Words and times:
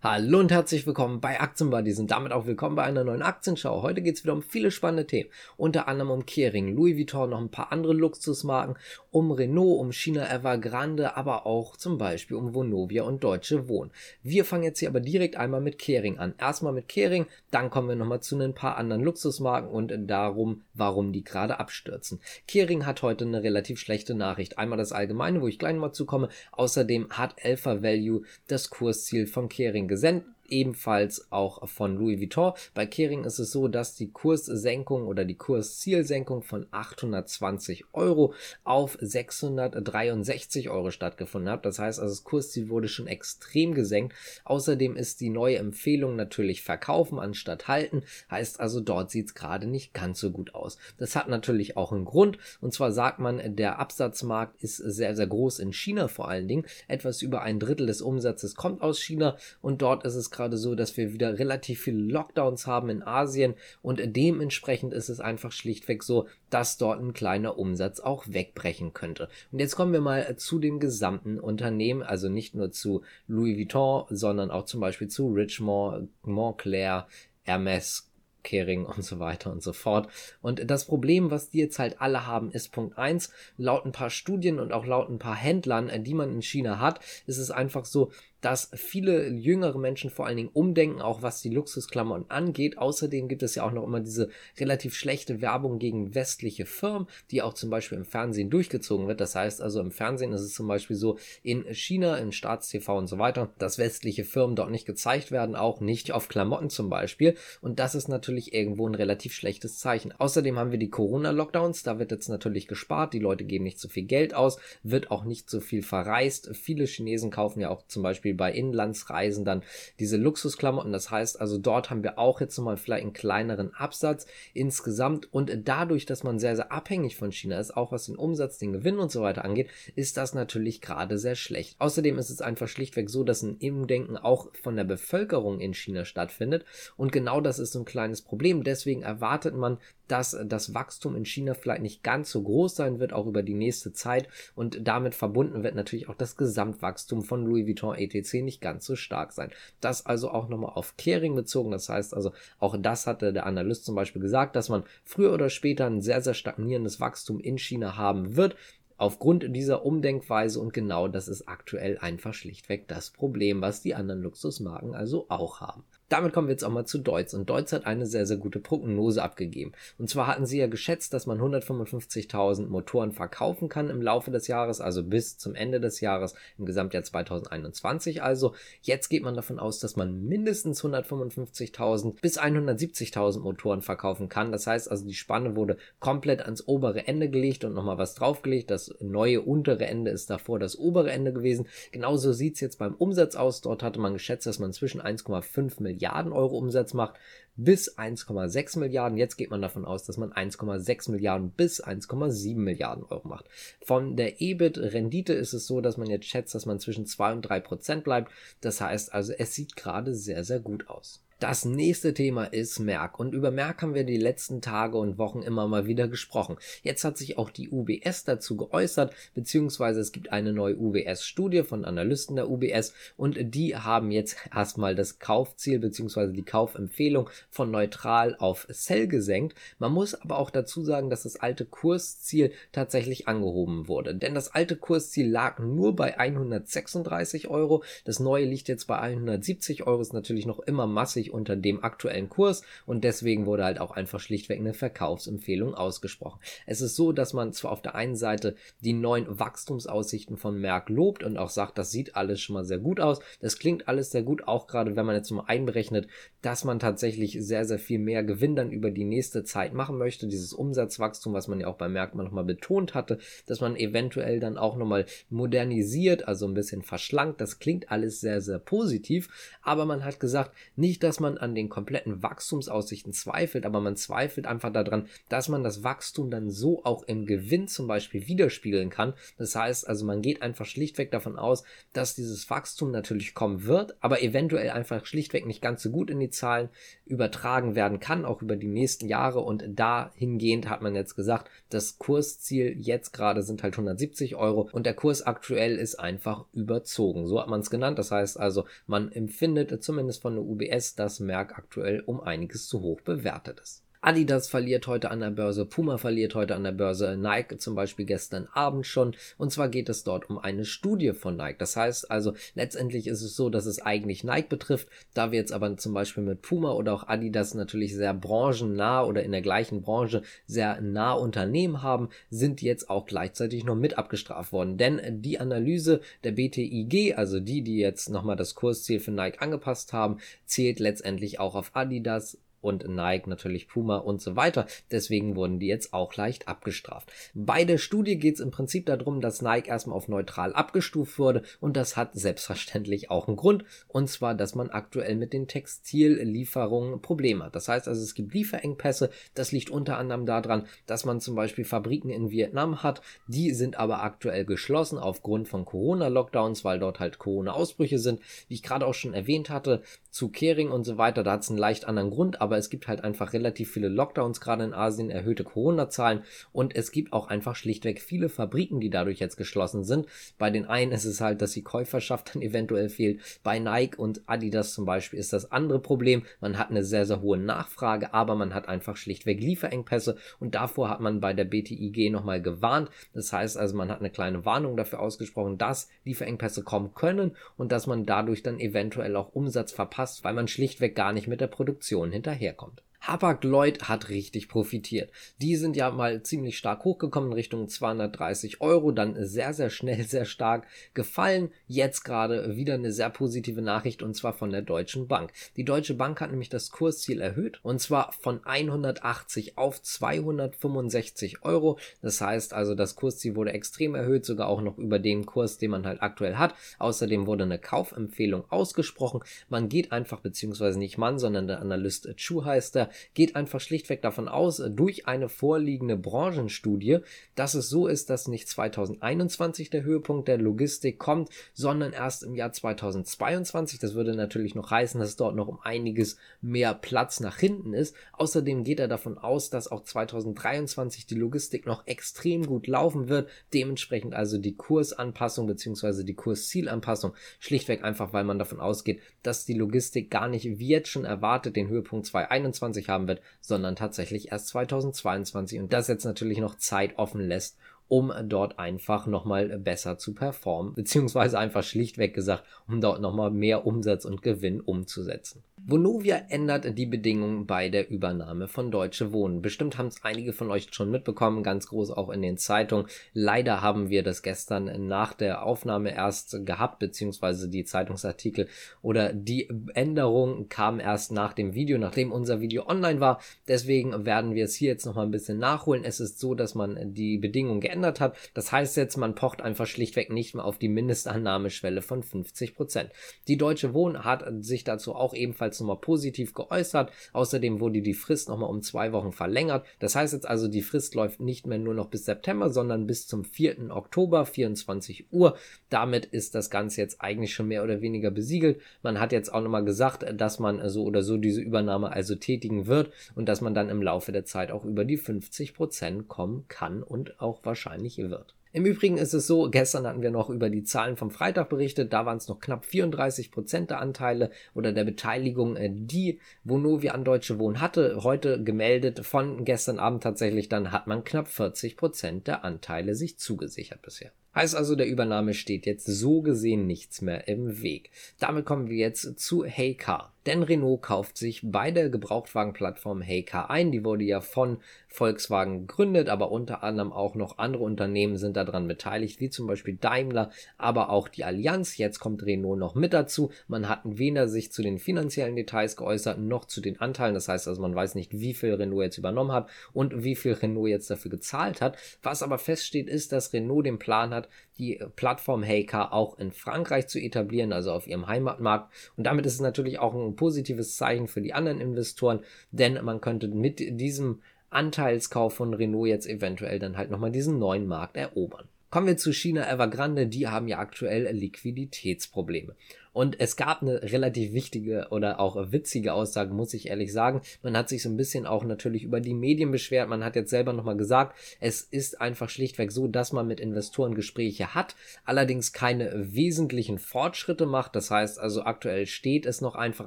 Hallo 0.00 0.38
und 0.38 0.52
herzlich 0.52 0.86
willkommen 0.86 1.20
bei 1.20 1.40
Aktienbuddies 1.40 1.98
und 1.98 2.12
damit 2.12 2.30
auch 2.30 2.46
willkommen 2.46 2.76
bei 2.76 2.84
einer 2.84 3.02
neuen 3.02 3.20
Aktienschau. 3.20 3.82
Heute 3.82 4.00
geht 4.00 4.14
es 4.14 4.22
wieder 4.22 4.32
um 4.32 4.42
viele 4.42 4.70
spannende 4.70 5.08
Themen, 5.08 5.28
unter 5.56 5.88
anderem 5.88 6.12
um 6.12 6.24
Kering, 6.24 6.72
Louis 6.72 6.96
Vuitton, 6.96 7.30
noch 7.30 7.40
ein 7.40 7.50
paar 7.50 7.72
andere 7.72 7.94
Luxusmarken, 7.94 8.76
um 9.10 9.32
Renault, 9.32 9.80
um 9.80 9.90
China 9.90 10.32
Evergrande, 10.32 11.16
aber 11.16 11.46
auch 11.46 11.76
zum 11.76 11.98
Beispiel 11.98 12.36
um 12.36 12.54
Vonovia 12.54 13.02
und 13.02 13.24
Deutsche 13.24 13.66
Wohnen. 13.66 13.90
Wir 14.22 14.44
fangen 14.44 14.62
jetzt 14.62 14.78
hier 14.78 14.88
aber 14.88 15.00
direkt 15.00 15.34
einmal 15.34 15.60
mit 15.60 15.80
Kering 15.80 16.20
an. 16.20 16.34
Erstmal 16.38 16.72
mit 16.72 16.86
Kering, 16.86 17.26
dann 17.50 17.68
kommen 17.68 17.88
wir 17.88 17.96
nochmal 17.96 18.20
zu 18.20 18.38
ein 18.38 18.54
paar 18.54 18.76
anderen 18.76 19.02
Luxusmarken 19.02 19.68
und 19.68 20.06
darum, 20.06 20.62
warum 20.74 21.12
die 21.12 21.24
gerade 21.24 21.58
abstürzen. 21.58 22.20
Kering 22.46 22.86
hat 22.86 23.02
heute 23.02 23.24
eine 23.24 23.42
relativ 23.42 23.80
schlechte 23.80 24.14
Nachricht. 24.14 24.58
Einmal 24.58 24.78
das 24.78 24.92
Allgemeine, 24.92 25.42
wo 25.42 25.48
ich 25.48 25.58
gleich 25.58 25.74
nochmal 25.74 25.90
zukomme. 25.90 26.28
Außerdem 26.52 27.08
hat 27.10 27.34
Alpha 27.42 27.82
Value 27.82 28.22
das 28.46 28.70
Kursziel 28.70 29.26
von 29.26 29.48
Kering 29.48 29.87
gesendet 29.88 30.26
ebenfalls 30.48 31.30
auch 31.30 31.68
von 31.68 31.96
Louis 31.96 32.20
Vuitton. 32.20 32.52
Bei 32.74 32.86
Kering 32.86 33.24
ist 33.24 33.38
es 33.38 33.52
so, 33.52 33.68
dass 33.68 33.94
die 33.94 34.10
Kurssenkung 34.10 35.06
oder 35.06 35.24
die 35.24 35.36
Kurszielsenkung 35.36 36.42
von 36.42 36.66
820 36.70 37.84
Euro 37.92 38.34
auf 38.64 38.98
663 39.00 40.70
Euro 40.70 40.90
stattgefunden 40.90 41.50
hat. 41.50 41.64
Das 41.64 41.78
heißt 41.78 42.00
also, 42.00 42.12
das 42.12 42.24
Kursziel 42.24 42.68
wurde 42.68 42.88
schon 42.88 43.06
extrem 43.06 43.74
gesenkt. 43.74 44.14
Außerdem 44.44 44.96
ist 44.96 45.20
die 45.20 45.30
neue 45.30 45.58
Empfehlung 45.58 46.16
natürlich 46.16 46.62
verkaufen 46.62 47.18
anstatt 47.18 47.68
halten. 47.68 48.02
Heißt 48.30 48.60
also, 48.60 48.80
dort 48.80 49.10
sieht 49.10 49.26
es 49.28 49.34
gerade 49.34 49.66
nicht 49.66 49.94
ganz 49.94 50.20
so 50.20 50.30
gut 50.30 50.54
aus. 50.54 50.78
Das 50.96 51.16
hat 51.16 51.28
natürlich 51.28 51.76
auch 51.76 51.92
einen 51.92 52.04
Grund. 52.04 52.38
Und 52.60 52.72
zwar 52.72 52.92
sagt 52.92 53.18
man, 53.18 53.56
der 53.56 53.78
Absatzmarkt 53.78 54.62
ist 54.62 54.76
sehr, 54.76 55.14
sehr 55.14 55.26
groß 55.26 55.58
in 55.58 55.72
China 55.72 56.08
vor 56.08 56.28
allen 56.28 56.48
Dingen. 56.48 56.66
Etwas 56.86 57.22
über 57.22 57.42
ein 57.42 57.60
Drittel 57.60 57.86
des 57.86 58.02
Umsatzes 58.02 58.54
kommt 58.54 58.82
aus 58.82 59.00
China 59.00 59.36
und 59.60 59.82
dort 59.82 60.04
ist 60.04 60.14
es 60.14 60.30
gerade 60.38 60.56
so, 60.56 60.74
dass 60.74 60.96
wir 60.96 61.12
wieder 61.12 61.38
relativ 61.38 61.82
viele 61.82 62.00
Lockdowns 62.00 62.66
haben 62.66 62.88
in 62.88 63.02
Asien 63.02 63.54
und 63.82 64.00
dementsprechend 64.16 64.94
ist 64.94 65.10
es 65.10 65.20
einfach 65.20 65.52
schlichtweg 65.52 66.02
so, 66.02 66.26
dass 66.48 66.78
dort 66.78 67.00
ein 67.00 67.12
kleiner 67.12 67.58
Umsatz 67.58 68.00
auch 68.00 68.24
wegbrechen 68.28 68.94
könnte. 68.94 69.28
Und 69.52 69.58
jetzt 69.58 69.76
kommen 69.76 69.92
wir 69.92 70.00
mal 70.00 70.36
zu 70.36 70.58
dem 70.58 70.80
gesamten 70.80 71.38
Unternehmen, 71.38 72.02
also 72.02 72.28
nicht 72.28 72.54
nur 72.54 72.70
zu 72.70 73.02
Louis 73.26 73.58
Vuitton, 73.58 74.04
sondern 74.08 74.50
auch 74.50 74.64
zum 74.64 74.80
Beispiel 74.80 75.08
zu 75.08 75.28
Richemont, 75.28 76.08
Montclair, 76.22 77.06
Hermes, 77.42 78.08
Kering 78.48 78.86
und 78.86 79.04
so 79.04 79.18
weiter 79.18 79.52
und 79.52 79.62
so 79.62 79.72
fort. 79.72 80.08
Und 80.40 80.70
das 80.70 80.86
Problem, 80.86 81.30
was 81.30 81.50
die 81.50 81.58
jetzt 81.58 81.78
halt 81.78 82.00
alle 82.00 82.26
haben, 82.26 82.50
ist 82.50 82.72
Punkt 82.72 82.96
eins 82.96 83.30
laut 83.56 83.84
ein 83.84 83.92
paar 83.92 84.10
Studien 84.10 84.58
und 84.58 84.72
auch 84.72 84.86
laut 84.86 85.10
ein 85.10 85.18
paar 85.18 85.36
Händlern, 85.36 85.90
die 86.04 86.14
man 86.14 86.32
in 86.32 86.42
China 86.42 86.78
hat, 86.78 87.00
ist 87.26 87.38
es 87.38 87.50
einfach 87.50 87.84
so, 87.84 88.10
dass 88.40 88.70
viele 88.74 89.28
jüngere 89.28 89.78
Menschen 89.78 90.10
vor 90.10 90.26
allen 90.26 90.36
Dingen 90.36 90.50
umdenken, 90.52 91.00
auch 91.00 91.22
was 91.22 91.42
die 91.42 91.50
Luxusklamotten 91.50 92.30
angeht. 92.30 92.78
Außerdem 92.78 93.28
gibt 93.28 93.42
es 93.42 93.54
ja 93.54 93.64
auch 93.64 93.72
noch 93.72 93.84
immer 93.84 94.00
diese 94.00 94.28
relativ 94.58 94.94
schlechte 94.94 95.40
Werbung 95.40 95.78
gegen 95.78 96.14
westliche 96.14 96.66
Firmen, 96.66 97.08
die 97.30 97.42
auch 97.42 97.54
zum 97.54 97.70
Beispiel 97.70 97.98
im 97.98 98.04
Fernsehen 98.04 98.50
durchgezogen 98.50 99.08
wird. 99.08 99.20
Das 99.20 99.34
heißt 99.34 99.60
also 99.60 99.80
im 99.80 99.90
Fernsehen 99.90 100.32
ist 100.32 100.42
es 100.42 100.54
zum 100.54 100.68
Beispiel 100.68 100.96
so 100.96 101.18
in 101.42 101.64
China, 101.74 102.16
in 102.16 102.32
Staatstv 102.32 102.88
und 102.88 103.08
so 103.08 103.18
weiter, 103.18 103.50
dass 103.58 103.78
westliche 103.78 104.24
Firmen 104.24 104.56
dort 104.56 104.70
nicht 104.70 104.86
gezeigt 104.86 105.30
werden, 105.30 105.56
auch 105.56 105.80
nicht 105.80 106.12
auf 106.12 106.28
Klamotten 106.28 106.70
zum 106.70 106.88
Beispiel. 106.88 107.34
Und 107.60 107.78
das 107.78 107.94
ist 107.94 108.08
natürlich 108.08 108.54
irgendwo 108.54 108.88
ein 108.88 108.94
relativ 108.94 109.32
schlechtes 109.32 109.78
Zeichen. 109.78 110.12
Außerdem 110.12 110.58
haben 110.58 110.70
wir 110.70 110.78
die 110.78 110.90
Corona-Lockdowns, 110.90 111.82
da 111.82 111.98
wird 111.98 112.12
jetzt 112.12 112.28
natürlich 112.28 112.68
gespart, 112.68 113.12
die 113.12 113.18
Leute 113.18 113.44
geben 113.44 113.64
nicht 113.64 113.80
so 113.80 113.88
viel 113.88 114.04
Geld 114.04 114.34
aus, 114.34 114.58
wird 114.82 115.10
auch 115.10 115.24
nicht 115.24 115.50
so 115.50 115.60
viel 115.60 115.82
verreist. 115.82 116.54
Viele 116.54 116.84
Chinesen 116.84 117.30
kaufen 117.30 117.60
ja 117.60 117.70
auch 117.70 117.86
zum 117.86 118.02
Beispiel 118.02 118.27
Beispiel 118.28 118.34
bei 118.34 118.52
Inlandsreisen 118.52 119.44
dann 119.44 119.62
diese 119.98 120.16
Luxusklamotten. 120.16 120.92
Das 120.92 121.10
heißt 121.10 121.40
also, 121.40 121.58
dort 121.58 121.90
haben 121.90 122.02
wir 122.02 122.18
auch 122.18 122.40
jetzt 122.40 122.56
nochmal 122.56 122.76
vielleicht 122.76 123.02
einen 123.02 123.12
kleineren 123.12 123.74
Absatz 123.74 124.26
insgesamt 124.54 125.32
und 125.32 125.50
dadurch, 125.64 126.06
dass 126.06 126.24
man 126.24 126.38
sehr, 126.38 126.56
sehr 126.56 126.72
abhängig 126.72 127.16
von 127.16 127.32
China 127.32 127.58
ist, 127.58 127.76
auch 127.76 127.92
was 127.92 128.06
den 128.06 128.16
Umsatz, 128.16 128.58
den 128.58 128.72
Gewinn 128.72 128.98
und 128.98 129.10
so 129.10 129.22
weiter 129.22 129.44
angeht, 129.44 129.68
ist 129.94 130.16
das 130.16 130.34
natürlich 130.34 130.80
gerade 130.80 131.18
sehr 131.18 131.34
schlecht. 131.34 131.76
Außerdem 131.80 132.18
ist 132.18 132.30
es 132.30 132.40
einfach 132.40 132.68
schlichtweg 132.68 133.10
so, 133.10 133.24
dass 133.24 133.42
ein 133.42 133.58
Umdenken 133.60 134.16
auch 134.16 134.54
von 134.54 134.76
der 134.76 134.84
Bevölkerung 134.84 135.60
in 135.60 135.74
China 135.74 136.04
stattfindet 136.04 136.64
und 136.96 137.12
genau 137.12 137.40
das 137.40 137.58
ist 137.58 137.72
so 137.72 137.80
ein 137.80 137.84
kleines 137.84 138.22
Problem. 138.22 138.62
Deswegen 138.62 139.02
erwartet 139.02 139.54
man, 139.54 139.78
dass 140.08 140.36
das 140.46 140.74
Wachstum 140.74 141.16
in 141.16 141.24
China 141.24 141.54
vielleicht 141.54 141.82
nicht 141.82 142.02
ganz 142.02 142.30
so 142.30 142.42
groß 142.42 142.74
sein 142.74 142.98
wird, 142.98 143.12
auch 143.12 143.26
über 143.26 143.42
die 143.42 143.54
nächste 143.54 143.92
Zeit 143.92 144.28
und 144.54 144.86
damit 144.86 145.14
verbunden 145.14 145.62
wird 145.62 145.74
natürlich 145.74 146.08
auch 146.08 146.14
das 146.14 146.36
Gesamtwachstum 146.36 147.22
von 147.22 147.44
Louis 147.44 147.66
Vuitton 147.66 147.94
etc 147.94 148.34
nicht 148.34 148.60
ganz 148.60 148.86
so 148.86 148.96
stark 148.96 149.32
sein. 149.32 149.50
Das 149.80 150.06
also 150.06 150.30
auch 150.30 150.48
nochmal 150.48 150.72
auf 150.74 150.96
Kering 150.96 151.34
bezogen. 151.34 151.70
Das 151.70 151.88
heißt 151.88 152.14
also, 152.14 152.32
auch 152.58 152.76
das 152.78 153.06
hatte 153.06 153.32
der 153.32 153.46
Analyst 153.46 153.84
zum 153.84 153.94
Beispiel 153.94 154.22
gesagt, 154.22 154.56
dass 154.56 154.68
man 154.68 154.84
früher 155.04 155.32
oder 155.32 155.50
später 155.50 155.86
ein 155.86 156.00
sehr, 156.00 156.20
sehr 156.20 156.34
stagnierendes 156.34 157.00
Wachstum 157.00 157.40
in 157.40 157.58
China 157.58 157.96
haben 157.96 158.36
wird 158.36 158.56
aufgrund 158.98 159.54
dieser 159.54 159.84
Umdenkweise 159.86 160.60
und 160.60 160.72
genau 160.72 161.08
das 161.08 161.28
ist 161.28 161.48
aktuell 161.48 161.98
einfach 161.98 162.34
schlichtweg 162.34 162.88
das 162.88 163.10
Problem, 163.10 163.62
was 163.62 163.80
die 163.80 163.94
anderen 163.94 164.22
Luxusmarken 164.22 164.94
also 164.94 165.26
auch 165.28 165.60
haben. 165.60 165.84
Damit 166.08 166.32
kommen 166.32 166.48
wir 166.48 166.52
jetzt 166.52 166.64
auch 166.64 166.70
mal 166.70 166.86
zu 166.86 166.98
Deutz. 166.98 167.34
Und 167.34 167.50
Deutz 167.50 167.72
hat 167.72 167.84
eine 167.84 168.06
sehr, 168.06 168.24
sehr 168.24 168.38
gute 168.38 168.60
Prognose 168.60 169.22
abgegeben. 169.22 169.72
Und 169.98 170.08
zwar 170.08 170.26
hatten 170.26 170.46
sie 170.46 170.58
ja 170.58 170.66
geschätzt, 170.66 171.12
dass 171.12 171.26
man 171.26 171.38
155.000 171.38 172.68
Motoren 172.68 173.12
verkaufen 173.12 173.68
kann 173.68 173.90
im 173.90 174.00
Laufe 174.00 174.30
des 174.30 174.46
Jahres, 174.46 174.80
also 174.80 175.02
bis 175.02 175.36
zum 175.36 175.54
Ende 175.54 175.80
des 175.80 176.00
Jahres, 176.00 176.34
im 176.56 176.64
Gesamtjahr 176.64 177.02
2021 177.02 178.22
also. 178.22 178.54
Jetzt 178.80 179.08
geht 179.08 179.22
man 179.22 179.34
davon 179.34 179.58
aus, 179.58 179.80
dass 179.80 179.96
man 179.96 180.24
mindestens 180.24 180.82
155.000 180.82 182.20
bis 182.22 182.40
170.000 182.40 183.40
Motoren 183.40 183.82
verkaufen 183.82 184.30
kann. 184.30 184.50
Das 184.50 184.66
heißt 184.66 184.90
also, 184.90 185.04
die 185.04 185.14
Spanne 185.14 185.56
wurde 185.56 185.76
komplett 186.00 186.40
ans 186.40 186.66
obere 186.66 187.06
Ende 187.06 187.28
gelegt 187.28 187.64
und 187.64 187.74
nochmal 187.74 187.98
was 187.98 188.14
draufgelegt. 188.14 188.70
Das 188.70 188.94
neue 189.00 189.42
untere 189.42 189.86
Ende 189.86 190.10
ist 190.10 190.30
davor 190.30 190.58
das 190.58 190.78
obere 190.78 191.10
Ende 191.10 191.34
gewesen. 191.34 191.66
Genauso 191.92 192.32
sieht's 192.32 192.60
jetzt 192.60 192.78
beim 192.78 192.94
Umsatz 192.94 193.36
aus. 193.36 193.60
Dort 193.60 193.82
hatte 193.82 194.00
man 194.00 194.14
geschätzt, 194.14 194.46
dass 194.46 194.58
man 194.58 194.72
zwischen 194.72 195.02
1,5 195.02 195.82
Milliarden 195.82 195.97
Milliarden 195.98 196.32
Euro 196.32 196.56
Umsatz 196.56 196.94
macht, 196.94 197.18
bis 197.56 197.98
1,6 197.98 198.78
Milliarden. 198.78 199.18
Jetzt 199.18 199.36
geht 199.36 199.50
man 199.50 199.60
davon 199.60 199.84
aus, 199.84 200.04
dass 200.04 200.16
man 200.16 200.32
1,6 200.32 201.10
Milliarden 201.10 201.50
bis 201.50 201.82
1,7 201.82 202.56
Milliarden 202.56 203.04
Euro 203.04 203.26
macht. 203.26 203.46
Von 203.82 204.16
der 204.16 204.40
EBIT-Rendite 204.40 205.32
ist 205.32 205.54
es 205.54 205.66
so, 205.66 205.80
dass 205.80 205.96
man 205.96 206.08
jetzt 206.08 206.26
schätzt, 206.26 206.54
dass 206.54 206.66
man 206.66 206.78
zwischen 206.78 207.04
2 207.04 207.32
und 207.32 207.42
3 207.42 207.58
Prozent 207.60 208.04
bleibt. 208.04 208.30
Das 208.60 208.80
heißt 208.80 209.12
also, 209.12 209.32
es 209.32 209.54
sieht 209.54 209.74
gerade 209.74 210.14
sehr, 210.14 210.44
sehr 210.44 210.60
gut 210.60 210.88
aus. 210.88 211.20
Das 211.40 211.64
nächste 211.64 212.14
Thema 212.14 212.46
ist 212.46 212.80
Merck 212.80 213.20
und 213.20 213.32
über 213.32 213.52
Merck 213.52 213.82
haben 213.82 213.94
wir 213.94 214.02
die 214.02 214.16
letzten 214.16 214.60
Tage 214.60 214.98
und 214.98 215.18
Wochen 215.18 215.42
immer 215.42 215.68
mal 215.68 215.86
wieder 215.86 216.08
gesprochen. 216.08 216.56
Jetzt 216.82 217.04
hat 217.04 217.16
sich 217.16 217.38
auch 217.38 217.50
die 217.50 217.70
UBS 217.70 218.24
dazu 218.24 218.56
geäußert, 218.56 219.14
beziehungsweise 219.34 220.00
es 220.00 220.10
gibt 220.10 220.32
eine 220.32 220.52
neue 220.52 220.76
UBS-Studie 220.76 221.62
von 221.62 221.84
Analysten 221.84 222.34
der 222.34 222.50
UBS 222.50 222.92
und 223.16 223.36
die 223.54 223.76
haben 223.76 224.10
jetzt 224.10 224.36
erstmal 224.52 224.96
das 224.96 225.20
Kaufziel 225.20 225.78
beziehungsweise 225.78 226.32
die 226.32 226.42
Kaufempfehlung 226.42 227.30
von 227.50 227.70
neutral 227.70 228.34
auf 228.40 228.66
Sell 228.68 229.06
gesenkt. 229.06 229.56
Man 229.78 229.92
muss 229.92 230.16
aber 230.16 230.40
auch 230.40 230.50
dazu 230.50 230.82
sagen, 230.82 231.08
dass 231.08 231.22
das 231.22 231.36
alte 231.36 231.66
Kursziel 231.66 232.50
tatsächlich 232.72 233.28
angehoben 233.28 233.86
wurde, 233.86 234.16
denn 234.16 234.34
das 234.34 234.52
alte 234.56 234.74
Kursziel 234.74 235.30
lag 235.30 235.60
nur 235.60 235.94
bei 235.94 236.18
136 236.18 237.46
Euro, 237.46 237.84
das 238.04 238.18
neue 238.18 238.44
liegt 238.44 238.66
jetzt 238.66 238.88
bei 238.88 238.98
170 238.98 239.86
Euro, 239.86 240.02
ist 240.02 240.12
natürlich 240.12 240.44
noch 240.44 240.58
immer 240.58 240.88
massig 240.88 241.27
deutlich 241.28 241.32
unter 241.32 241.56
dem 241.56 241.84
aktuellen 241.84 242.28
Kurs 242.28 242.62
und 242.86 243.04
deswegen 243.04 243.46
wurde 243.46 243.64
halt 243.64 243.80
auch 243.80 243.92
einfach 243.92 244.20
schlichtweg 244.20 244.58
eine 244.58 244.74
Verkaufsempfehlung 244.74 245.74
ausgesprochen. 245.74 246.40
Es 246.66 246.80
ist 246.80 246.96
so, 246.96 247.12
dass 247.12 247.32
man 247.32 247.52
zwar 247.52 247.72
auf 247.72 247.82
der 247.82 247.94
einen 247.94 248.16
Seite 248.16 248.56
die 248.80 248.92
neuen 248.92 249.38
Wachstumsaussichten 249.38 250.36
von 250.36 250.60
Merck 250.60 250.88
lobt 250.88 251.22
und 251.22 251.36
auch 251.36 251.50
sagt, 251.50 251.78
das 251.78 251.90
sieht 251.90 252.16
alles 252.16 252.40
schon 252.40 252.54
mal 252.54 252.64
sehr 252.64 252.78
gut 252.78 253.00
aus. 253.00 253.20
Das 253.40 253.58
klingt 253.58 253.88
alles 253.88 254.10
sehr 254.10 254.22
gut, 254.22 254.46
auch 254.46 254.66
gerade 254.66 254.96
wenn 254.96 255.06
man 255.06 255.16
jetzt 255.16 255.30
mal 255.30 255.44
einberechnet, 255.46 256.08
dass 256.42 256.64
man 256.64 256.78
tatsächlich 256.78 257.36
sehr, 257.40 257.64
sehr 257.64 257.78
viel 257.78 257.98
mehr 257.98 258.24
Gewinn 258.24 258.56
dann 258.56 258.70
über 258.70 258.90
die 258.90 259.04
nächste 259.04 259.44
Zeit 259.44 259.74
machen 259.74 259.98
möchte. 259.98 260.26
Dieses 260.26 260.52
Umsatzwachstum, 260.52 261.32
was 261.32 261.48
man 261.48 261.60
ja 261.60 261.68
auch 261.68 261.76
bei 261.76 261.88
Merck 261.88 262.14
mal 262.14 262.24
nochmal 262.24 262.44
betont 262.44 262.94
hatte, 262.94 263.18
dass 263.46 263.60
man 263.60 263.76
eventuell 263.76 264.40
dann 264.40 264.58
auch 264.58 264.76
nochmal 264.76 265.06
modernisiert, 265.30 266.26
also 266.26 266.46
ein 266.46 266.54
bisschen 266.54 266.82
verschlankt. 266.82 267.40
Das 267.40 267.58
klingt 267.58 267.90
alles 267.90 268.20
sehr, 268.20 268.40
sehr 268.40 268.58
positiv, 268.58 269.28
aber 269.62 269.84
man 269.84 270.04
hat 270.04 270.20
gesagt, 270.20 270.52
nicht, 270.76 271.02
dass 271.02 271.17
dass 271.18 271.22
man 271.22 271.38
an 271.38 271.56
den 271.56 271.68
kompletten 271.68 272.22
Wachstumsaussichten 272.22 273.12
zweifelt, 273.12 273.66
aber 273.66 273.80
man 273.80 273.96
zweifelt 273.96 274.46
einfach 274.46 274.72
daran, 274.72 275.08
dass 275.28 275.48
man 275.48 275.64
das 275.64 275.82
Wachstum 275.82 276.30
dann 276.30 276.48
so 276.48 276.84
auch 276.84 277.02
im 277.02 277.26
Gewinn 277.26 277.66
zum 277.66 277.88
Beispiel 277.88 278.28
widerspiegeln 278.28 278.88
kann. 278.88 279.14
Das 279.36 279.56
heißt 279.56 279.88
also, 279.88 280.06
man 280.06 280.22
geht 280.22 280.42
einfach 280.42 280.64
schlichtweg 280.64 281.10
davon 281.10 281.36
aus, 281.36 281.64
dass 281.92 282.14
dieses 282.14 282.48
Wachstum 282.50 282.92
natürlich 282.92 283.34
kommen 283.34 283.64
wird, 283.64 283.96
aber 284.00 284.22
eventuell 284.22 284.70
einfach 284.70 285.06
schlichtweg 285.06 285.44
nicht 285.44 285.60
ganz 285.60 285.82
so 285.82 285.90
gut 285.90 286.08
in 286.08 286.20
die 286.20 286.30
Zahlen 286.30 286.68
übertragen 287.04 287.74
werden 287.74 287.98
kann, 287.98 288.24
auch 288.24 288.40
über 288.40 288.54
die 288.54 288.68
nächsten 288.68 289.08
Jahre. 289.08 289.40
Und 289.40 289.64
dahingehend 289.66 290.70
hat 290.70 290.82
man 290.82 290.94
jetzt 290.94 291.16
gesagt, 291.16 291.50
das 291.68 291.98
Kursziel 291.98 292.76
jetzt 292.78 293.12
gerade 293.12 293.42
sind 293.42 293.64
halt 293.64 293.74
170 293.74 294.36
Euro 294.36 294.68
und 294.70 294.86
der 294.86 294.94
Kurs 294.94 295.22
aktuell 295.22 295.76
ist 295.78 295.96
einfach 295.96 296.44
überzogen. 296.52 297.26
So 297.26 297.40
hat 297.40 297.48
man 297.48 297.60
es 297.60 297.70
genannt. 297.70 297.98
Das 297.98 298.12
heißt 298.12 298.38
also, 298.38 298.66
man 298.86 299.10
empfindet 299.10 299.82
zumindest 299.82 300.22
von 300.22 300.36
der 300.36 300.44
UBS, 300.44 300.94
dass 300.94 301.07
Merck 301.20 301.56
aktuell 301.58 302.00
um 302.00 302.20
einiges 302.20 302.68
zu 302.68 302.80
hoch 302.80 303.00
bewertet 303.00 303.60
ist. 303.60 303.82
Adidas 304.00 304.48
verliert 304.48 304.86
heute 304.86 305.10
an 305.10 305.18
der 305.18 305.30
Börse, 305.30 305.64
Puma 305.64 305.98
verliert 305.98 306.36
heute 306.36 306.54
an 306.54 306.62
der 306.62 306.72
Börse, 306.72 307.16
Nike 307.16 307.58
zum 307.58 307.74
Beispiel 307.74 308.06
gestern 308.06 308.46
Abend 308.52 308.86
schon. 308.86 309.16
Und 309.38 309.50
zwar 309.50 309.68
geht 309.68 309.88
es 309.88 310.04
dort 310.04 310.30
um 310.30 310.38
eine 310.38 310.64
Studie 310.64 311.12
von 311.12 311.36
Nike. 311.36 311.58
Das 311.58 311.76
heißt 311.76 312.08
also, 312.08 312.34
letztendlich 312.54 313.08
ist 313.08 313.22
es 313.22 313.34
so, 313.34 313.50
dass 313.50 313.66
es 313.66 313.82
eigentlich 313.82 314.22
Nike 314.22 314.48
betrifft. 314.48 314.88
Da 315.14 315.32
wir 315.32 315.38
jetzt 315.38 315.52
aber 315.52 315.76
zum 315.76 315.94
Beispiel 315.94 316.22
mit 316.22 316.42
Puma 316.42 316.72
oder 316.72 316.94
auch 316.94 317.08
Adidas 317.08 317.54
natürlich 317.54 317.94
sehr 317.94 318.14
branchennah 318.14 319.02
oder 319.02 319.24
in 319.24 319.32
der 319.32 319.42
gleichen 319.42 319.82
Branche 319.82 320.22
sehr 320.46 320.80
nah 320.80 321.12
Unternehmen 321.14 321.82
haben, 321.82 322.08
sind 322.30 322.62
jetzt 322.62 322.90
auch 322.90 323.04
gleichzeitig 323.04 323.64
noch 323.64 323.74
mit 323.74 323.98
abgestraft 323.98 324.52
worden. 324.52 324.78
Denn 324.78 325.22
die 325.22 325.40
Analyse 325.40 326.00
der 326.22 326.32
BTIG, 326.32 327.16
also 327.16 327.40
die, 327.40 327.62
die 327.62 327.78
jetzt 327.78 328.10
nochmal 328.10 328.36
das 328.36 328.54
Kursziel 328.54 329.00
für 329.00 329.10
Nike 329.10 329.42
angepasst 329.42 329.92
haben, 329.92 330.18
zählt 330.46 330.78
letztendlich 330.78 331.40
auch 331.40 331.56
auf 331.56 331.72
Adidas, 331.74 332.38
und 332.60 332.88
Nike 332.88 333.28
natürlich 333.28 333.68
Puma 333.68 333.98
und 333.98 334.20
so 334.20 334.36
weiter. 334.36 334.66
Deswegen 334.90 335.36
wurden 335.36 335.58
die 335.58 335.66
jetzt 335.66 335.92
auch 335.92 336.14
leicht 336.16 336.48
abgestraft. 336.48 337.12
Bei 337.34 337.64
der 337.64 337.78
Studie 337.78 338.18
geht 338.18 338.34
es 338.34 338.40
im 338.40 338.50
Prinzip 338.50 338.86
darum, 338.86 339.20
dass 339.20 339.42
Nike 339.42 339.68
erstmal 339.68 339.96
auf 339.96 340.08
neutral 340.08 340.52
abgestuft 340.52 341.18
wurde 341.18 341.42
und 341.60 341.76
das 341.76 341.96
hat 341.96 342.14
selbstverständlich 342.14 343.10
auch 343.10 343.28
einen 343.28 343.36
Grund 343.36 343.64
und 343.86 344.08
zwar, 344.08 344.34
dass 344.34 344.54
man 344.54 344.70
aktuell 344.70 345.16
mit 345.16 345.32
den 345.32 345.48
Textillieferungen 345.48 347.00
Probleme 347.00 347.44
hat. 347.44 347.54
Das 347.54 347.68
heißt 347.68 347.88
also, 347.88 348.02
es 348.02 348.14
gibt 348.14 348.34
Lieferengpässe. 348.34 349.10
Das 349.34 349.52
liegt 349.52 349.70
unter 349.70 349.98
anderem 349.98 350.26
daran, 350.26 350.66
dass 350.86 351.04
man 351.04 351.20
zum 351.20 351.34
Beispiel 351.34 351.64
Fabriken 351.64 352.10
in 352.10 352.30
Vietnam 352.30 352.82
hat. 352.82 353.02
Die 353.26 353.52
sind 353.52 353.78
aber 353.78 354.02
aktuell 354.02 354.44
geschlossen 354.44 354.98
aufgrund 354.98 355.48
von 355.48 355.64
Corona-Lockdowns, 355.64 356.64
weil 356.64 356.78
dort 356.78 357.00
halt 357.00 357.18
Corona-Ausbrüche 357.18 357.98
sind. 357.98 358.20
Wie 358.48 358.54
ich 358.54 358.62
gerade 358.62 358.86
auch 358.86 358.94
schon 358.94 359.14
erwähnt 359.14 359.50
hatte, 359.50 359.82
zu 360.10 360.28
Kering 360.28 360.70
und 360.70 360.84
so 360.84 360.98
weiter, 360.98 361.22
da 361.22 361.32
hat 361.32 361.42
es 361.42 361.50
einen 361.50 361.58
leicht 361.58 361.84
anderen 361.84 362.10
Grund, 362.10 362.40
aber 362.40 362.47
es 362.56 362.70
gibt 362.70 362.88
halt 362.88 363.04
einfach 363.04 363.32
relativ 363.32 363.70
viele 363.70 363.88
Lockdowns 363.88 364.40
gerade 364.40 364.64
in 364.64 364.74
Asien, 364.74 365.10
erhöhte 365.10 365.44
Corona-Zahlen 365.44 366.22
und 366.52 366.74
es 366.74 366.92
gibt 366.92 367.12
auch 367.12 367.28
einfach 367.28 367.56
schlichtweg 367.56 368.00
viele 368.00 368.28
Fabriken, 368.28 368.80
die 368.80 368.90
dadurch 368.90 369.18
jetzt 369.18 369.36
geschlossen 369.36 369.84
sind. 369.84 370.06
Bei 370.38 370.50
den 370.50 370.66
einen 370.66 370.92
ist 370.92 371.04
es 371.04 371.20
halt, 371.20 371.42
dass 371.42 371.52
die 371.52 371.62
Käuferschaft 371.62 372.34
dann 372.34 372.42
eventuell 372.48 372.88
fehlt. 372.88 373.20
Bei 373.42 373.58
Nike 373.58 373.98
und 373.98 374.22
Adidas 374.26 374.72
zum 374.72 374.84
Beispiel 374.84 375.18
ist 375.18 375.32
das 375.32 375.52
andere 375.52 375.80
Problem. 375.80 376.22
Man 376.40 376.58
hat 376.58 376.70
eine 376.70 376.84
sehr, 376.84 377.06
sehr 377.06 377.20
hohe 377.20 377.38
Nachfrage, 377.38 378.14
aber 378.14 378.34
man 378.34 378.54
hat 378.54 378.68
einfach 378.68 378.96
schlichtweg 378.96 379.40
Lieferengpässe 379.40 380.16
und 380.40 380.54
davor 380.54 380.88
hat 380.90 381.00
man 381.00 381.20
bei 381.20 381.32
der 381.32 381.44
BTIG 381.44 382.10
nochmal 382.10 382.40
gewarnt. 382.40 382.90
Das 383.12 383.32
heißt 383.32 383.56
also, 383.56 383.76
man 383.76 383.90
hat 383.90 384.00
eine 384.00 384.10
kleine 384.10 384.44
Warnung 384.44 384.76
dafür 384.76 385.00
ausgesprochen, 385.00 385.58
dass 385.58 385.88
Lieferengpässe 386.04 386.62
kommen 386.62 386.94
können 386.94 387.36
und 387.56 387.72
dass 387.72 387.86
man 387.86 388.06
dadurch 388.06 388.42
dann 388.42 388.60
eventuell 388.60 389.16
auch 389.16 389.34
Umsatz 389.34 389.72
verpasst, 389.72 390.24
weil 390.24 390.34
man 390.34 390.48
schlichtweg 390.48 390.94
gar 390.94 391.12
nicht 391.12 391.28
mit 391.28 391.40
der 391.40 391.46
Produktion 391.48 392.12
hinterher 392.12 392.37
daherkommt. 392.38 392.80
Hapag-Lloyd 393.08 393.88
hat 393.88 394.10
richtig 394.10 394.48
profitiert. 394.48 395.10
Die 395.40 395.56
sind 395.56 395.76
ja 395.76 395.90
mal 395.90 396.22
ziemlich 396.22 396.58
stark 396.58 396.84
hochgekommen 396.84 397.30
in 397.30 397.34
Richtung 397.34 397.66
230 397.66 398.60
Euro, 398.60 398.92
dann 398.92 399.16
sehr, 399.24 399.54
sehr 399.54 399.70
schnell, 399.70 400.04
sehr 400.04 400.26
stark 400.26 400.66
gefallen. 400.92 401.50
Jetzt 401.66 402.04
gerade 402.04 402.56
wieder 402.56 402.74
eine 402.74 402.92
sehr 402.92 403.08
positive 403.08 403.62
Nachricht 403.62 404.02
und 404.02 404.14
zwar 404.14 404.34
von 404.34 404.50
der 404.50 404.60
Deutschen 404.60 405.08
Bank. 405.08 405.32
Die 405.56 405.64
Deutsche 405.64 405.94
Bank 405.94 406.20
hat 406.20 406.30
nämlich 406.30 406.50
das 406.50 406.70
Kursziel 406.70 407.22
erhöht 407.22 407.60
und 407.62 407.80
zwar 407.80 408.12
von 408.12 408.44
180 408.44 409.56
auf 409.56 409.80
265 409.80 411.42
Euro. 411.44 411.78
Das 412.02 412.20
heißt 412.20 412.52
also, 412.52 412.74
das 412.74 412.94
Kursziel 412.94 413.36
wurde 413.36 413.52
extrem 413.52 413.94
erhöht, 413.94 414.26
sogar 414.26 414.48
auch 414.48 414.60
noch 414.60 414.76
über 414.76 414.98
den 414.98 415.24
Kurs, 415.24 415.56
den 415.56 415.70
man 415.70 415.86
halt 415.86 416.02
aktuell 416.02 416.36
hat. 416.36 416.54
Außerdem 416.78 417.26
wurde 417.26 417.44
eine 417.44 417.58
Kaufempfehlung 417.58 418.44
ausgesprochen. 418.50 419.20
Man 419.48 419.70
geht 419.70 419.92
einfach, 419.92 420.20
beziehungsweise 420.20 420.78
nicht 420.78 420.98
man, 420.98 421.18
sondern 421.18 421.46
der 421.46 421.60
Analyst 421.60 422.08
Chu 422.16 422.44
heißt 422.44 422.76
er, 422.76 422.90
geht 423.14 423.36
einfach 423.36 423.60
schlichtweg 423.60 424.02
davon 424.02 424.28
aus, 424.28 424.60
äh, 424.60 424.70
durch 424.70 425.06
eine 425.06 425.28
vorliegende 425.28 425.96
Branchenstudie, 425.96 426.98
dass 427.34 427.54
es 427.54 427.68
so 427.68 427.86
ist, 427.86 428.10
dass 428.10 428.28
nicht 428.28 428.48
2021 428.48 429.70
der 429.70 429.82
Höhepunkt 429.82 430.28
der 430.28 430.38
Logistik 430.38 430.98
kommt, 430.98 431.30
sondern 431.54 431.92
erst 431.92 432.22
im 432.22 432.34
Jahr 432.34 432.52
2022. 432.52 433.78
Das 433.78 433.94
würde 433.94 434.14
natürlich 434.14 434.54
noch 434.54 434.70
heißen, 434.70 435.00
dass 435.00 435.16
dort 435.16 435.36
noch 435.36 435.48
um 435.48 435.60
einiges 435.60 436.16
mehr 436.40 436.74
Platz 436.74 437.20
nach 437.20 437.38
hinten 437.38 437.74
ist. 437.74 437.94
Außerdem 438.12 438.64
geht 438.64 438.80
er 438.80 438.88
davon 438.88 439.18
aus, 439.18 439.50
dass 439.50 439.70
auch 439.70 439.82
2023 439.82 441.06
die 441.06 441.14
Logistik 441.14 441.66
noch 441.66 441.86
extrem 441.86 442.46
gut 442.46 442.66
laufen 442.66 443.08
wird. 443.08 443.28
Dementsprechend 443.52 444.14
also 444.14 444.38
die 444.38 444.56
Kursanpassung 444.56 445.46
bzw. 445.46 446.04
die 446.04 446.14
Kurszielanpassung 446.14 447.14
schlichtweg 447.38 447.84
einfach, 447.84 448.12
weil 448.12 448.24
man 448.24 448.38
davon 448.38 448.60
ausgeht, 448.60 449.00
dass 449.22 449.44
die 449.44 449.54
Logistik 449.54 450.10
gar 450.10 450.28
nicht 450.28 450.58
wie 450.58 450.68
jetzt 450.68 450.88
schon 450.88 451.04
erwartet 451.04 451.56
den 451.56 451.68
Höhepunkt 451.68 452.06
2021 452.06 452.77
2020 452.78 452.88
haben 452.88 453.08
wird, 453.08 453.20
sondern 453.40 453.76
tatsächlich 453.76 454.32
erst 454.32 454.48
2022 454.48 455.58
und 455.58 455.72
das 455.72 455.88
jetzt 455.88 456.04
natürlich 456.04 456.38
noch 456.38 456.56
Zeit 456.56 456.98
offen 456.98 457.20
lässt, 457.20 457.56
um 457.88 458.12
dort 458.24 458.58
einfach 458.58 459.06
nochmal 459.06 459.58
besser 459.58 459.98
zu 459.98 460.14
performen, 460.14 460.74
beziehungsweise 460.74 461.38
einfach 461.38 461.62
schlichtweg 461.62 462.14
gesagt, 462.14 462.44
um 462.68 462.80
dort 462.80 463.00
nochmal 463.00 463.30
mehr 463.30 463.66
Umsatz 463.66 464.04
und 464.04 464.22
Gewinn 464.22 464.60
umzusetzen. 464.60 465.42
Vonovia 465.66 466.22
ändert 466.28 466.78
die 466.78 466.86
Bedingungen 466.86 467.46
bei 467.46 467.68
der 467.68 467.90
Übernahme 467.90 468.48
von 468.48 468.70
Deutsche 468.70 469.12
Wohnen. 469.12 469.42
Bestimmt 469.42 469.76
haben 469.76 469.88
es 469.88 470.02
einige 470.02 470.32
von 470.32 470.50
euch 470.50 470.68
schon 470.70 470.90
mitbekommen, 470.90 471.42
ganz 471.42 471.66
groß 471.66 471.90
auch 471.90 472.10
in 472.10 472.22
den 472.22 472.38
Zeitungen. 472.38 472.86
Leider 473.12 473.60
haben 473.60 473.90
wir 473.90 474.02
das 474.02 474.22
gestern 474.22 474.86
nach 474.86 475.12
der 475.12 475.42
Aufnahme 475.42 475.94
erst 475.94 476.46
gehabt, 476.46 476.78
beziehungsweise 476.78 477.48
die 477.48 477.64
Zeitungsartikel 477.64 478.48
oder 478.82 479.12
die 479.12 479.50
Änderung 479.74 480.48
kam 480.48 480.80
erst 480.80 481.12
nach 481.12 481.32
dem 481.32 481.54
Video, 481.54 481.76
nachdem 481.76 482.12
unser 482.12 482.40
Video 482.40 482.66
online 482.66 483.00
war. 483.00 483.20
Deswegen 483.46 484.06
werden 484.06 484.34
wir 484.34 484.44
es 484.44 484.54
hier 484.54 484.70
jetzt 484.70 484.86
nochmal 484.86 485.06
ein 485.06 485.10
bisschen 485.10 485.38
nachholen. 485.38 485.84
Es 485.84 486.00
ist 486.00 486.18
so, 486.18 486.34
dass 486.34 486.54
man 486.54 486.94
die 486.94 487.18
Bedingungen 487.18 487.60
geändert 487.60 487.77
hat. 487.84 488.16
Das 488.34 488.52
heißt 488.52 488.76
jetzt, 488.76 488.96
man 488.96 489.14
pocht 489.14 489.42
einfach 489.42 489.66
schlichtweg 489.66 490.10
nicht 490.10 490.34
mehr 490.34 490.44
auf 490.44 490.58
die 490.58 490.68
Mindestannahmeschwelle 490.68 491.82
von 491.82 492.02
50 492.02 492.54
Prozent. 492.54 492.90
Die 493.26 493.36
Deutsche 493.36 493.74
Wohnen 493.74 494.04
hat 494.04 494.24
sich 494.40 494.64
dazu 494.64 494.94
auch 494.94 495.14
ebenfalls 495.14 495.60
nochmal 495.60 495.78
positiv 495.78 496.34
geäußert. 496.34 496.92
Außerdem 497.12 497.60
wurde 497.60 497.82
die 497.82 497.94
Frist 497.94 498.28
nochmal 498.28 498.50
um 498.50 498.62
zwei 498.62 498.92
Wochen 498.92 499.12
verlängert. 499.12 499.66
Das 499.78 499.94
heißt 499.94 500.12
jetzt 500.12 500.28
also, 500.28 500.48
die 500.48 500.62
Frist 500.62 500.94
läuft 500.94 501.20
nicht 501.20 501.46
mehr 501.46 501.58
nur 501.58 501.74
noch 501.74 501.88
bis 501.88 502.04
September, 502.04 502.50
sondern 502.50 502.86
bis 502.86 503.06
zum 503.06 503.24
4. 503.24 503.70
Oktober, 503.70 504.26
24 504.26 505.12
Uhr. 505.12 505.36
Damit 505.70 506.06
ist 506.06 506.34
das 506.34 506.50
Ganze 506.50 506.80
jetzt 506.80 507.00
eigentlich 507.00 507.34
schon 507.34 507.48
mehr 507.48 507.64
oder 507.64 507.80
weniger 507.80 508.10
besiegelt. 508.10 508.60
Man 508.82 509.00
hat 509.00 509.12
jetzt 509.12 509.32
auch 509.32 509.40
nochmal 509.40 509.64
gesagt, 509.64 510.04
dass 510.20 510.38
man 510.38 510.68
so 510.68 510.84
oder 510.84 511.02
so 511.02 511.16
diese 511.16 511.40
Übernahme 511.40 511.92
also 511.92 512.14
tätigen 512.14 512.66
wird 512.66 512.92
und 513.14 513.28
dass 513.28 513.40
man 513.40 513.54
dann 513.54 513.68
im 513.68 513.82
Laufe 513.82 514.12
der 514.12 514.24
Zeit 514.24 514.50
auch 514.50 514.64
über 514.64 514.84
die 514.84 514.96
50 514.96 515.54
Prozent 515.54 516.08
kommen 516.08 516.44
kann 516.48 516.82
und 516.82 517.20
auch 517.20 517.44
wahrscheinlich 517.44 517.67
wird. 518.10 518.34
Im 518.52 518.64
Übrigen 518.64 518.96
ist 518.96 519.12
es 519.12 519.26
so, 519.26 519.50
gestern 519.50 519.86
hatten 519.86 520.00
wir 520.00 520.10
noch 520.10 520.30
über 520.30 520.48
die 520.48 520.64
Zahlen 520.64 520.96
vom 520.96 521.10
Freitag 521.10 521.50
berichtet, 521.50 521.92
da 521.92 522.06
waren 522.06 522.16
es 522.16 522.28
noch 522.28 522.40
knapp 522.40 522.64
34 522.64 523.30
Prozent 523.30 523.70
der 523.70 523.80
Anteile 523.80 524.30
oder 524.54 524.72
der 524.72 524.84
Beteiligung, 524.84 525.56
äh, 525.56 525.70
die 525.70 526.18
Vonovia 526.44 526.92
an 526.92 527.04
Deutsche 527.04 527.38
Wohnen 527.38 527.60
hatte. 527.60 528.02
Heute 528.02 528.42
gemeldet 528.42 529.04
von 529.04 529.44
gestern 529.44 529.78
Abend 529.78 530.02
tatsächlich, 530.02 530.48
dann 530.48 530.72
hat 530.72 530.86
man 530.86 531.04
knapp 531.04 531.28
40 531.28 531.76
Prozent 531.76 532.26
der 532.26 532.42
Anteile 532.44 532.94
sich 532.94 533.18
zugesichert 533.18 533.82
bisher. 533.82 534.12
Heißt 534.34 534.54
also, 534.54 534.76
der 534.76 534.86
Übernahme 534.86 535.34
steht 535.34 535.66
jetzt 535.66 535.86
so 535.86 536.22
gesehen 536.22 536.66
nichts 536.66 537.02
mehr 537.02 537.28
im 537.28 537.60
Weg. 537.60 537.90
Damit 538.18 538.46
kommen 538.46 538.68
wir 538.68 538.76
jetzt 538.76 539.18
zu 539.18 539.44
Heycar. 539.44 540.14
Denn 540.28 540.42
Renault 540.42 540.82
kauft 540.82 541.16
sich 541.16 541.40
bei 541.42 541.70
der 541.70 541.88
Gebrauchtwagenplattform 541.88 543.00
Heycar 543.00 543.48
ein. 543.48 543.72
Die 543.72 543.82
wurde 543.82 544.04
ja 544.04 544.20
von 544.20 544.58
Volkswagen 544.86 545.66
gegründet, 545.66 546.10
aber 546.10 546.30
unter 546.30 546.62
anderem 546.62 546.92
auch 546.92 547.14
noch 547.14 547.38
andere 547.38 547.62
Unternehmen 547.62 548.18
sind 548.18 548.36
daran 548.36 548.68
beteiligt, 548.68 549.20
wie 549.20 549.30
zum 549.30 549.46
Beispiel 549.46 549.78
Daimler, 549.80 550.30
aber 550.58 550.90
auch 550.90 551.08
die 551.08 551.24
Allianz. 551.24 551.78
Jetzt 551.78 551.98
kommt 551.98 552.26
Renault 552.26 552.58
noch 552.58 552.74
mit 552.74 552.92
dazu. 552.92 553.30
Man 553.46 553.70
hat 553.70 553.80
weder 553.84 554.28
sich 554.28 554.52
zu 554.52 554.60
den 554.60 554.78
finanziellen 554.78 555.34
Details 555.34 555.76
geäußert, 555.76 556.18
noch 556.18 556.44
zu 556.44 556.60
den 556.60 556.78
Anteilen. 556.78 557.14
Das 557.14 557.28
heißt 557.28 557.48
also, 557.48 557.62
man 557.62 557.74
weiß 557.74 557.94
nicht, 557.94 558.20
wie 558.20 558.34
viel 558.34 558.52
Renault 558.52 558.82
jetzt 558.82 558.98
übernommen 558.98 559.32
hat 559.32 559.48
und 559.72 560.04
wie 560.04 560.14
viel 560.14 560.34
Renault 560.34 560.68
jetzt 560.68 560.90
dafür 560.90 561.10
gezahlt 561.10 561.62
hat. 561.62 561.78
Was 562.02 562.22
aber 562.22 562.36
feststeht, 562.36 562.90
ist, 562.90 563.12
dass 563.12 563.32
Renault 563.32 563.64
den 563.64 563.78
Plan 563.78 564.12
hat, 564.12 564.28
die 564.58 564.80
Plattform 564.96 565.42
Heycar 565.42 565.92
auch 565.92 566.18
in 566.18 566.32
Frankreich 566.32 566.88
zu 566.88 566.98
etablieren, 566.98 567.52
also 567.52 567.72
auf 567.72 567.86
ihrem 567.86 568.06
Heimatmarkt. 568.06 568.72
Und 568.96 569.04
damit 569.04 569.26
ist 569.26 569.34
es 569.34 569.40
natürlich 569.40 569.78
auch 569.78 569.94
ein 569.94 570.16
positives 570.16 570.76
Zeichen 570.76 571.06
für 571.06 571.20
die 571.20 571.34
anderen 571.34 571.60
Investoren, 571.60 572.20
denn 572.50 572.82
man 572.84 573.00
könnte 573.00 573.28
mit 573.28 573.60
diesem 573.60 574.22
Anteilskauf 574.50 575.34
von 575.34 575.54
Renault 575.54 575.88
jetzt 575.88 576.08
eventuell 576.08 576.58
dann 576.58 576.76
halt 576.76 576.90
nochmal 576.90 577.12
diesen 577.12 577.38
neuen 577.38 577.66
Markt 577.66 577.96
erobern. 577.96 578.48
Kommen 578.70 578.86
wir 578.86 578.96
zu 578.98 579.12
China 579.14 579.50
Evergrande, 579.50 580.06
die 580.06 580.28
haben 580.28 580.46
ja 580.46 580.58
aktuell 580.58 581.10
Liquiditätsprobleme. 581.10 582.54
Und 582.92 583.20
es 583.20 583.36
gab 583.36 583.62
eine 583.62 583.82
relativ 583.82 584.32
wichtige 584.32 584.88
oder 584.90 585.20
auch 585.20 585.52
witzige 585.52 585.92
Aussage, 585.92 586.32
muss 586.32 586.54
ich 586.54 586.68
ehrlich 586.68 586.92
sagen. 586.92 587.20
Man 587.42 587.56
hat 587.56 587.68
sich 587.68 587.82
so 587.82 587.88
ein 587.88 587.96
bisschen 587.96 588.26
auch 588.26 588.44
natürlich 588.44 588.82
über 588.82 589.00
die 589.00 589.14
Medien 589.14 589.50
beschwert. 589.50 589.88
Man 589.88 590.04
hat 590.04 590.16
jetzt 590.16 590.30
selber 590.30 590.52
nochmal 590.52 590.76
gesagt, 590.76 591.16
es 591.40 591.62
ist 591.62 592.00
einfach 592.00 592.28
schlichtweg 592.28 592.72
so, 592.72 592.88
dass 592.88 593.12
man 593.12 593.26
mit 593.26 593.40
Investoren 593.40 593.94
Gespräche 593.94 594.54
hat, 594.54 594.74
allerdings 595.04 595.52
keine 595.52 595.92
wesentlichen 596.14 596.78
Fortschritte 596.78 597.46
macht. 597.46 597.76
Das 597.76 597.90
heißt 597.90 598.18
also, 598.18 598.42
aktuell 598.42 598.86
steht 598.86 599.26
es 599.26 599.40
noch 599.40 599.54
einfach 599.54 599.86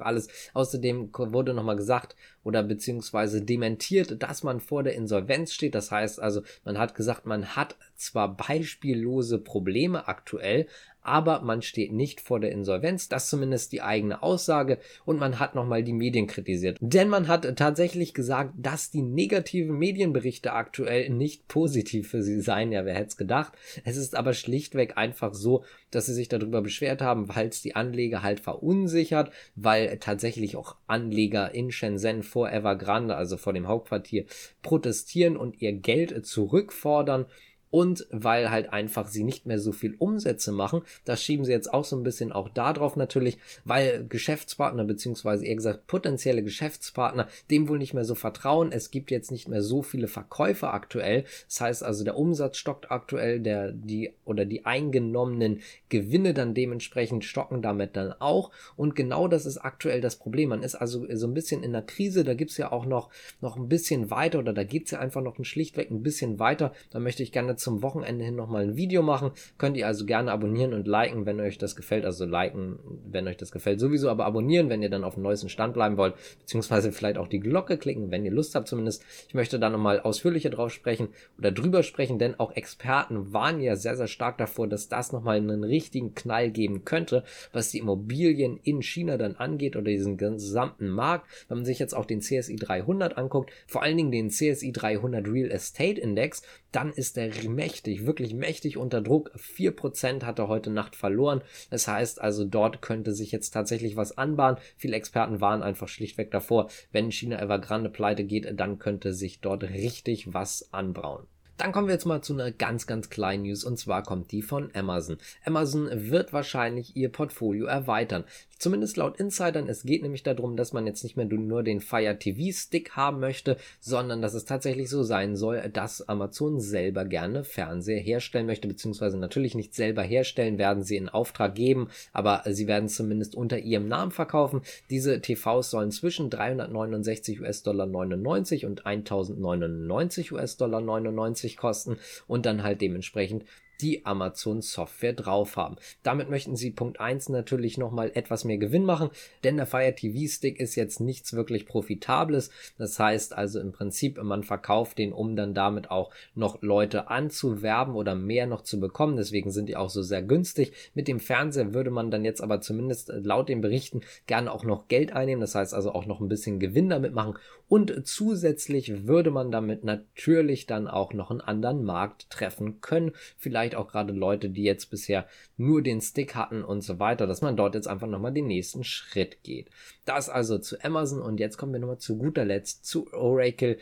alles. 0.00 0.28
Außerdem 0.54 1.10
wurde 1.12 1.54
nochmal 1.54 1.76
gesagt 1.76 2.16
oder 2.44 2.62
beziehungsweise 2.62 3.42
dementiert, 3.42 4.22
dass 4.22 4.42
man 4.42 4.60
vor 4.60 4.82
der 4.82 4.94
Insolvenz 4.94 5.52
steht. 5.52 5.74
Das 5.74 5.90
heißt 5.90 6.20
also, 6.20 6.42
man 6.64 6.78
hat 6.78 6.94
gesagt, 6.94 7.26
man 7.26 7.56
hat 7.56 7.76
zwar 7.94 8.36
beispiellose 8.36 9.38
Probleme 9.38 10.08
aktuell, 10.08 10.66
aber 11.02 11.42
man 11.42 11.62
steht 11.62 11.92
nicht 11.92 12.20
vor 12.20 12.40
der 12.40 12.52
Insolvenz. 12.52 13.08
Das 13.08 13.28
zumindest 13.28 13.72
die 13.72 13.82
eigene 13.82 14.22
Aussage 14.22 14.78
und 15.04 15.18
man 15.18 15.38
hat 15.38 15.54
nochmal 15.54 15.82
die 15.82 15.92
Medien 15.92 16.26
kritisiert. 16.26 16.78
Denn 16.80 17.08
man 17.08 17.28
hat 17.28 17.56
tatsächlich 17.56 18.14
gesagt, 18.14 18.54
dass 18.56 18.90
die 18.90 19.02
negativen 19.02 19.76
Medienberichte 19.76 20.52
aktuell 20.52 21.10
nicht 21.10 21.48
positiv 21.48 22.10
für 22.10 22.22
sie 22.22 22.40
seien. 22.40 22.72
Ja, 22.72 22.84
wer 22.84 22.94
hätte 22.94 23.08
es 23.08 23.16
gedacht? 23.16 23.52
Es 23.84 23.96
ist 23.96 24.16
aber 24.16 24.32
schlichtweg 24.32 24.96
einfach 24.96 25.34
so, 25.34 25.64
dass 25.90 26.06
sie 26.06 26.14
sich 26.14 26.28
darüber 26.28 26.62
beschwert 26.62 27.02
haben, 27.02 27.28
weil 27.28 27.48
es 27.48 27.62
die 27.62 27.76
Anleger 27.76 28.22
halt 28.22 28.40
verunsichert, 28.40 29.30
weil 29.54 29.98
tatsächlich 29.98 30.56
auch 30.56 30.76
Anleger 30.86 31.54
in 31.54 31.70
Shenzhen 31.70 32.22
vor 32.22 32.50
Evergrande, 32.50 33.14
also 33.14 33.36
vor 33.36 33.52
dem 33.52 33.68
Hauptquartier, 33.68 34.24
protestieren 34.62 35.36
und 35.36 35.60
ihr 35.60 35.72
Geld 35.72 36.26
zurückfordern 36.26 37.26
und 37.72 38.06
weil 38.10 38.50
halt 38.50 38.72
einfach 38.72 39.08
sie 39.08 39.24
nicht 39.24 39.46
mehr 39.46 39.58
so 39.58 39.72
viel 39.72 39.96
Umsätze 39.98 40.52
machen. 40.52 40.82
Das 41.06 41.22
schieben 41.22 41.44
sie 41.44 41.52
jetzt 41.52 41.72
auch 41.72 41.84
so 41.84 41.96
ein 41.96 42.02
bisschen 42.02 42.30
auch 42.30 42.50
darauf 42.50 42.96
natürlich, 42.96 43.38
weil 43.64 44.06
Geschäftspartner 44.06 44.84
beziehungsweise 44.84 45.46
eher 45.46 45.56
gesagt 45.56 45.86
potenzielle 45.86 46.44
Geschäftspartner 46.44 47.28
dem 47.50 47.68
wohl 47.68 47.78
nicht 47.78 47.94
mehr 47.94 48.04
so 48.04 48.14
vertrauen. 48.14 48.72
Es 48.72 48.90
gibt 48.90 49.10
jetzt 49.10 49.32
nicht 49.32 49.48
mehr 49.48 49.62
so 49.62 49.82
viele 49.82 50.06
Verkäufer 50.06 50.74
aktuell. 50.74 51.24
Das 51.48 51.62
heißt 51.62 51.82
also 51.82 52.04
der 52.04 52.18
Umsatz 52.18 52.58
stockt 52.58 52.90
aktuell, 52.90 53.40
der 53.40 53.72
die 53.72 54.12
oder 54.26 54.44
die 54.44 54.66
eingenommenen 54.66 55.60
Gewinne 55.88 56.34
dann 56.34 56.52
dementsprechend 56.52 57.24
stocken 57.24 57.62
damit 57.62 57.96
dann 57.96 58.12
auch. 58.12 58.50
Und 58.76 58.94
genau 58.94 59.28
das 59.28 59.46
ist 59.46 59.56
aktuell 59.56 60.02
das 60.02 60.16
Problem. 60.16 60.50
Man 60.50 60.62
ist 60.62 60.74
also 60.74 61.06
so 61.14 61.26
ein 61.26 61.34
bisschen 61.34 61.62
in 61.62 61.72
der 61.72 61.82
Krise. 61.82 62.22
Da 62.22 62.34
gibt's 62.34 62.58
ja 62.58 62.70
auch 62.70 62.84
noch 62.84 63.08
noch 63.40 63.56
ein 63.56 63.68
bisschen 63.68 64.10
weiter 64.10 64.40
oder 64.40 64.52
da 64.52 64.62
geht's 64.62 64.90
ja 64.90 64.98
einfach 64.98 65.22
noch 65.22 65.38
ein 65.38 65.46
schlichtweg 65.46 65.90
ein 65.90 66.02
bisschen 66.02 66.38
weiter. 66.38 66.74
Da 66.90 67.00
möchte 67.00 67.22
ich 67.22 67.32
gerne 67.32 67.56
zum 67.62 67.82
Wochenende 67.82 68.24
hin 68.24 68.36
nochmal 68.36 68.64
ein 68.64 68.76
Video 68.76 69.02
machen. 69.02 69.30
Könnt 69.58 69.76
ihr 69.76 69.86
also 69.86 70.04
gerne 70.04 70.32
abonnieren 70.32 70.74
und 70.74 70.86
liken, 70.86 71.26
wenn 71.26 71.40
euch 71.40 71.58
das 71.58 71.76
gefällt. 71.76 72.04
Also 72.04 72.24
liken, 72.24 72.78
wenn 73.10 73.26
euch 73.28 73.36
das 73.36 73.52
gefällt 73.52 73.80
sowieso, 73.80 74.10
aber 74.10 74.26
abonnieren, 74.26 74.68
wenn 74.68 74.82
ihr 74.82 74.90
dann 74.90 75.04
auf 75.04 75.14
dem 75.14 75.22
neuesten 75.22 75.48
Stand 75.48 75.74
bleiben 75.74 75.96
wollt. 75.96 76.14
Beziehungsweise 76.40 76.92
vielleicht 76.92 77.18
auch 77.18 77.28
die 77.28 77.40
Glocke 77.40 77.78
klicken, 77.78 78.10
wenn 78.10 78.24
ihr 78.24 78.32
Lust 78.32 78.54
habt 78.54 78.68
zumindest. 78.68 79.04
Ich 79.28 79.34
möchte 79.34 79.58
da 79.58 79.70
nochmal 79.70 80.00
ausführlicher 80.00 80.50
drauf 80.50 80.72
sprechen 80.72 81.08
oder 81.38 81.52
drüber 81.52 81.82
sprechen, 81.82 82.18
denn 82.18 82.38
auch 82.38 82.52
Experten 82.52 83.32
waren 83.32 83.60
ja 83.60 83.76
sehr, 83.76 83.96
sehr 83.96 84.08
stark 84.08 84.38
davor, 84.38 84.68
dass 84.68 84.88
das 84.88 85.12
nochmal 85.12 85.36
einen 85.36 85.64
richtigen 85.64 86.14
Knall 86.14 86.50
geben 86.50 86.84
könnte, 86.84 87.24
was 87.52 87.70
die 87.70 87.78
Immobilien 87.78 88.58
in 88.62 88.82
China 88.82 89.16
dann 89.16 89.36
angeht 89.36 89.76
oder 89.76 89.90
diesen 89.90 90.16
gesamten 90.16 90.88
Markt. 90.88 91.26
Wenn 91.48 91.58
man 91.58 91.64
sich 91.64 91.78
jetzt 91.78 91.94
auch 91.94 92.04
den 92.04 92.20
CSI 92.20 92.56
300 92.56 93.16
anguckt, 93.16 93.50
vor 93.66 93.82
allen 93.82 93.96
Dingen 93.96 94.10
den 94.10 94.30
CSI 94.30 94.72
300 94.72 95.26
Real 95.28 95.50
Estate 95.50 96.00
Index, 96.00 96.42
dann 96.72 96.92
ist 96.92 97.16
der 97.16 97.30
mächtig, 97.48 98.06
wirklich 98.06 98.34
mächtig 98.34 98.76
unter 98.76 99.00
Druck. 99.00 99.30
4% 99.36 100.24
hat 100.24 100.38
er 100.38 100.48
heute 100.48 100.70
Nacht 100.70 100.96
verloren. 100.96 101.42
Das 101.70 101.86
heißt 101.86 102.20
also, 102.20 102.44
dort 102.44 102.82
könnte 102.82 103.12
sich 103.14 103.30
jetzt 103.30 103.50
tatsächlich 103.50 103.96
was 103.96 104.18
anbahnen. 104.18 104.58
Viele 104.76 104.96
Experten 104.96 105.40
waren 105.40 105.62
einfach 105.62 105.88
schlichtweg 105.88 106.30
davor, 106.30 106.70
wenn 106.90 107.12
China 107.12 107.40
Evergrande 107.40 107.90
pleite 107.90 108.24
geht, 108.24 108.58
dann 108.58 108.78
könnte 108.78 109.12
sich 109.12 109.40
dort 109.40 109.64
richtig 109.64 110.32
was 110.32 110.72
anbrauen. 110.72 111.26
Dann 111.58 111.70
kommen 111.70 111.86
wir 111.86 111.94
jetzt 111.94 112.06
mal 112.06 112.22
zu 112.22 112.32
einer 112.32 112.50
ganz, 112.50 112.86
ganz 112.88 113.08
kleinen 113.08 113.44
News 113.44 113.62
und 113.62 113.78
zwar 113.78 114.02
kommt 114.02 114.32
die 114.32 114.42
von 114.42 114.70
Amazon. 114.74 115.18
Amazon 115.44 115.88
wird 116.10 116.32
wahrscheinlich 116.32 116.96
ihr 116.96 117.08
Portfolio 117.10 117.66
erweitern. 117.66 118.24
Zumindest 118.62 118.96
laut 118.96 119.16
Insidern. 119.18 119.68
Es 119.68 119.82
geht 119.82 120.02
nämlich 120.04 120.22
darum, 120.22 120.56
dass 120.56 120.72
man 120.72 120.86
jetzt 120.86 121.02
nicht 121.02 121.16
mehr 121.16 121.26
nur 121.26 121.64
den 121.64 121.80
Fire 121.80 122.16
TV 122.16 122.56
Stick 122.56 122.92
haben 122.92 123.18
möchte, 123.18 123.56
sondern 123.80 124.22
dass 124.22 124.34
es 124.34 124.44
tatsächlich 124.44 124.88
so 124.88 125.02
sein 125.02 125.34
soll, 125.34 125.68
dass 125.72 126.08
Amazon 126.08 126.60
selber 126.60 127.04
gerne 127.04 127.42
Fernseher 127.42 127.98
herstellen 127.98 128.46
möchte, 128.46 128.68
beziehungsweise 128.68 129.18
natürlich 129.18 129.56
nicht 129.56 129.74
selber 129.74 130.02
herstellen, 130.02 130.58
werden 130.58 130.84
sie 130.84 130.96
in 130.96 131.08
Auftrag 131.08 131.56
geben, 131.56 131.88
aber 132.12 132.44
sie 132.52 132.68
werden 132.68 132.88
zumindest 132.88 133.34
unter 133.34 133.58
ihrem 133.58 133.88
Namen 133.88 134.12
verkaufen. 134.12 134.62
Diese 134.90 135.20
TVs 135.20 135.68
sollen 135.68 135.90
zwischen 135.90 136.30
369 136.30 137.40
US-Dollar 137.40 137.86
99 137.86 138.64
und 138.64 138.86
1099 138.86 140.30
US-Dollar 140.30 140.80
99 140.80 141.56
kosten 141.56 141.96
und 142.28 142.46
dann 142.46 142.62
halt 142.62 142.80
dementsprechend 142.80 143.44
die 143.80 144.06
Amazon 144.06 144.62
Software 144.62 145.12
drauf 145.12 145.56
haben. 145.56 145.76
Damit 146.02 146.30
möchten 146.30 146.56
sie 146.56 146.70
Punkt 146.70 147.00
1 147.00 147.30
natürlich 147.30 147.78
nochmal 147.78 148.12
etwas 148.14 148.44
mehr 148.44 148.58
Gewinn 148.58 148.84
machen, 148.84 149.10
denn 149.44 149.56
der 149.56 149.66
Fire 149.66 149.94
TV 149.94 150.28
Stick 150.32 150.60
ist 150.60 150.76
jetzt 150.76 151.00
nichts 151.00 151.32
wirklich 151.32 151.66
profitables. 151.66 152.50
Das 152.78 152.98
heißt 152.98 153.32
also 153.32 153.60
im 153.60 153.72
Prinzip, 153.72 154.22
man 154.22 154.44
verkauft 154.44 154.98
den, 154.98 155.12
um 155.12 155.36
dann 155.36 155.54
damit 155.54 155.90
auch 155.90 156.10
noch 156.34 156.62
Leute 156.62 157.08
anzuwerben 157.08 157.94
oder 157.94 158.14
mehr 158.14 158.46
noch 158.46 158.62
zu 158.62 158.78
bekommen. 158.78 159.16
Deswegen 159.16 159.50
sind 159.50 159.68
die 159.68 159.76
auch 159.76 159.90
so 159.90 160.02
sehr 160.02 160.22
günstig. 160.22 160.72
Mit 160.94 161.08
dem 161.08 161.20
Fernseher 161.20 161.74
würde 161.74 161.90
man 161.90 162.10
dann 162.10 162.24
jetzt 162.24 162.40
aber 162.40 162.60
zumindest 162.60 163.08
laut 163.08 163.48
den 163.48 163.60
Berichten 163.60 164.02
gerne 164.26 164.52
auch 164.52 164.64
noch 164.64 164.88
Geld 164.88 165.12
einnehmen. 165.12 165.40
Das 165.40 165.54
heißt 165.54 165.74
also 165.74 165.92
auch 165.92 166.06
noch 166.06 166.20
ein 166.20 166.28
bisschen 166.28 166.60
Gewinn 166.60 166.88
damit 166.88 167.14
machen. 167.14 167.38
Und 167.68 168.06
zusätzlich 168.06 169.06
würde 169.06 169.30
man 169.30 169.50
damit 169.50 169.82
natürlich 169.82 170.66
dann 170.66 170.88
auch 170.88 171.14
noch 171.14 171.30
einen 171.30 171.40
anderen 171.40 171.84
Markt 171.84 172.28
treffen 172.28 172.82
können. 172.82 173.12
Vielleicht 173.38 173.61
vielleicht 173.62 173.76
auch 173.76 173.88
gerade 173.88 174.12
Leute, 174.12 174.50
die 174.50 174.64
jetzt 174.64 174.90
bisher 174.90 175.26
nur 175.56 175.82
den 175.82 176.00
Stick 176.00 176.34
hatten 176.34 176.64
und 176.64 176.82
so 176.82 176.98
weiter, 176.98 177.26
dass 177.26 177.42
man 177.42 177.56
dort 177.56 177.74
jetzt 177.74 177.86
einfach 177.86 178.08
nochmal 178.08 178.32
den 178.32 178.48
nächsten 178.48 178.82
Schritt 178.82 179.42
geht. 179.44 179.70
Das 180.04 180.28
also 180.28 180.58
zu 180.58 180.82
Amazon 180.82 181.22
und 181.22 181.38
jetzt 181.38 181.58
kommen 181.58 181.72
wir 181.72 181.80
nochmal 181.80 181.98
zu 181.98 182.18
guter 182.18 182.44
Letzt 182.44 182.84
zu 182.84 183.12
Oracle 183.12 183.78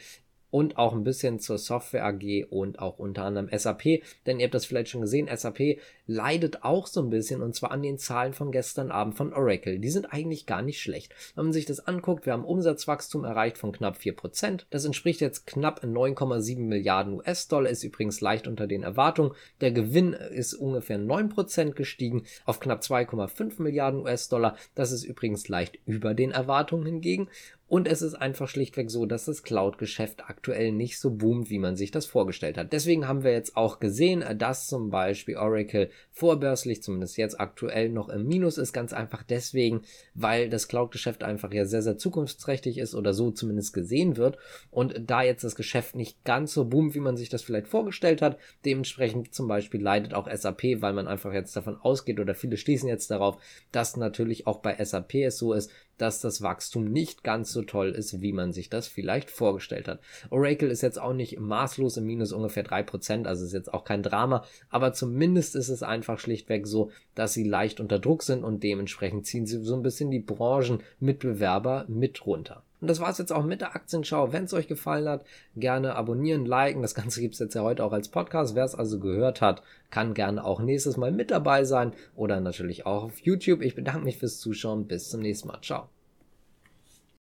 und 0.50 0.78
auch 0.78 0.92
ein 0.92 1.04
bisschen 1.04 1.38
zur 1.38 1.58
Software 1.58 2.04
AG 2.04 2.46
und 2.50 2.78
auch 2.78 2.98
unter 2.98 3.24
anderem 3.24 3.48
SAP, 3.56 4.02
denn 4.26 4.40
ihr 4.40 4.44
habt 4.44 4.54
das 4.54 4.66
vielleicht 4.66 4.90
schon 4.90 5.00
gesehen, 5.00 5.28
SAP 5.34 5.78
leidet 6.06 6.64
auch 6.64 6.86
so 6.86 7.00
ein 7.00 7.10
bisschen 7.10 7.40
und 7.40 7.54
zwar 7.54 7.70
an 7.70 7.82
den 7.82 7.98
Zahlen 7.98 8.32
von 8.32 8.50
gestern 8.50 8.90
Abend 8.90 9.16
von 9.16 9.32
Oracle. 9.32 9.78
Die 9.78 9.90
sind 9.90 10.12
eigentlich 10.12 10.46
gar 10.46 10.62
nicht 10.62 10.80
schlecht. 10.80 11.14
Wenn 11.36 11.44
man 11.44 11.52
sich 11.52 11.66
das 11.66 11.86
anguckt, 11.86 12.26
wir 12.26 12.32
haben 12.32 12.44
Umsatzwachstum 12.44 13.24
erreicht 13.24 13.58
von 13.58 13.72
knapp 13.72 13.98
4%. 13.98 14.64
Das 14.70 14.84
entspricht 14.84 15.20
jetzt 15.20 15.46
knapp 15.46 15.84
9,7 15.84 16.58
Milliarden 16.58 17.14
US-Dollar, 17.14 17.70
ist 17.70 17.84
übrigens 17.84 18.20
leicht 18.20 18.48
unter 18.48 18.66
den 18.66 18.82
Erwartungen. 18.82 19.32
Der 19.60 19.70
Gewinn 19.70 20.12
ist 20.12 20.54
ungefähr 20.54 20.98
9% 20.98 21.72
gestiegen 21.72 22.24
auf 22.44 22.58
knapp 22.58 22.80
2,5 22.82 23.62
Milliarden 23.62 24.00
US-Dollar. 24.00 24.56
Das 24.74 24.90
ist 24.90 25.04
übrigens 25.04 25.48
leicht 25.48 25.78
über 25.86 26.14
den 26.14 26.32
Erwartungen 26.32 26.86
hingegen. 26.86 27.28
Und 27.70 27.86
es 27.86 28.02
ist 28.02 28.14
einfach 28.14 28.48
schlichtweg 28.48 28.90
so, 28.90 29.06
dass 29.06 29.26
das 29.26 29.44
Cloud-Geschäft 29.44 30.24
aktuell 30.28 30.72
nicht 30.72 30.98
so 30.98 31.12
boomt, 31.12 31.50
wie 31.50 31.60
man 31.60 31.76
sich 31.76 31.92
das 31.92 32.04
vorgestellt 32.04 32.58
hat. 32.58 32.72
Deswegen 32.72 33.06
haben 33.06 33.22
wir 33.22 33.30
jetzt 33.30 33.56
auch 33.56 33.78
gesehen, 33.78 34.24
dass 34.38 34.66
zum 34.66 34.90
Beispiel 34.90 35.36
Oracle 35.36 35.88
vorbörslich, 36.10 36.82
zumindest 36.82 37.16
jetzt 37.16 37.38
aktuell, 37.38 37.88
noch 37.88 38.08
im 38.08 38.26
Minus 38.26 38.58
ist. 38.58 38.72
Ganz 38.72 38.92
einfach 38.92 39.22
deswegen, 39.22 39.82
weil 40.14 40.50
das 40.50 40.66
Cloud-Geschäft 40.66 41.22
einfach 41.22 41.52
ja 41.52 41.64
sehr, 41.64 41.82
sehr 41.82 41.96
zukunftsträchtig 41.96 42.76
ist 42.76 42.96
oder 42.96 43.14
so 43.14 43.30
zumindest 43.30 43.72
gesehen 43.72 44.16
wird. 44.16 44.36
Und 44.72 45.02
da 45.06 45.22
jetzt 45.22 45.44
das 45.44 45.54
Geschäft 45.54 45.94
nicht 45.94 46.24
ganz 46.24 46.52
so 46.52 46.64
boomt, 46.64 46.96
wie 46.96 47.00
man 47.00 47.16
sich 47.16 47.28
das 47.28 47.42
vielleicht 47.42 47.68
vorgestellt 47.68 48.20
hat, 48.20 48.36
dementsprechend 48.64 49.32
zum 49.32 49.46
Beispiel 49.46 49.80
leidet 49.80 50.12
auch 50.12 50.28
SAP, 50.28 50.82
weil 50.82 50.92
man 50.92 51.06
einfach 51.06 51.32
jetzt 51.32 51.54
davon 51.54 51.76
ausgeht 51.76 52.18
oder 52.18 52.34
viele 52.34 52.56
schließen 52.56 52.88
jetzt 52.88 53.12
darauf, 53.12 53.40
dass 53.70 53.96
natürlich 53.96 54.48
auch 54.48 54.58
bei 54.58 54.84
SAP 54.84 55.14
es 55.14 55.38
so 55.38 55.52
ist, 55.52 55.70
dass 56.00 56.20
das 56.20 56.42
Wachstum 56.42 56.84
nicht 56.84 57.22
ganz 57.24 57.52
so 57.52 57.62
toll 57.62 57.90
ist, 57.90 58.20
wie 58.22 58.32
man 58.32 58.52
sich 58.52 58.70
das 58.70 58.88
vielleicht 58.88 59.30
vorgestellt 59.30 59.88
hat. 59.88 60.00
Oracle 60.30 60.70
ist 60.70 60.82
jetzt 60.82 61.00
auch 61.00 61.12
nicht 61.12 61.38
maßlos 61.38 61.98
im 61.98 62.06
Minus 62.06 62.32
ungefähr 62.32 62.62
drei 62.62 62.82
Prozent, 62.82 63.26
also 63.26 63.44
ist 63.44 63.52
jetzt 63.52 63.72
auch 63.72 63.84
kein 63.84 64.02
Drama, 64.02 64.44
aber 64.70 64.92
zumindest 64.92 65.56
ist 65.56 65.68
es 65.68 65.82
einfach 65.82 66.18
schlichtweg 66.18 66.66
so, 66.66 66.90
dass 67.14 67.34
sie 67.34 67.44
leicht 67.44 67.80
unter 67.80 67.98
Druck 67.98 68.22
sind 68.22 68.44
und 68.44 68.62
dementsprechend 68.62 69.26
ziehen 69.26 69.46
sie 69.46 69.62
so 69.62 69.74
ein 69.74 69.82
bisschen 69.82 70.10
die 70.10 70.20
Branchenmitbewerber 70.20 71.84
mit 71.88 72.24
runter. 72.24 72.62
Und 72.80 72.88
das 72.88 73.00
war's 73.00 73.18
jetzt 73.18 73.32
auch 73.32 73.44
mit 73.44 73.60
der 73.60 73.74
Aktienschau. 73.74 74.32
Wenn 74.32 74.44
es 74.44 74.54
euch 74.54 74.68
gefallen 74.68 75.08
hat, 75.08 75.24
gerne 75.56 75.94
abonnieren, 75.96 76.46
liken. 76.46 76.82
Das 76.82 76.94
Ganze 76.94 77.20
gibt's 77.20 77.38
jetzt 77.38 77.54
ja 77.54 77.62
heute 77.62 77.84
auch 77.84 77.92
als 77.92 78.08
Podcast. 78.08 78.54
Wer 78.54 78.64
es 78.64 78.74
also 78.74 78.98
gehört 78.98 79.40
hat, 79.40 79.62
kann 79.90 80.14
gerne 80.14 80.44
auch 80.44 80.60
nächstes 80.60 80.96
Mal 80.96 81.12
mit 81.12 81.30
dabei 81.30 81.64
sein 81.64 81.92
oder 82.16 82.40
natürlich 82.40 82.86
auch 82.86 83.04
auf 83.04 83.18
YouTube. 83.20 83.62
Ich 83.62 83.74
bedanke 83.74 84.04
mich 84.04 84.18
fürs 84.18 84.38
Zuschauen. 84.38 84.86
Bis 84.86 85.10
zum 85.10 85.20
nächsten 85.20 85.48
Mal. 85.48 85.60
Ciao. 85.62 85.99